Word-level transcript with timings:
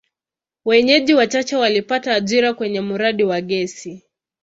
Wenyeji 0.65 1.13
wachache 1.13 1.55
walipata 1.55 2.13
ajira 2.15 2.53
kwenye 2.53 2.81
mradi 2.81 3.23
wa 3.23 3.41
gesi. 3.41 4.03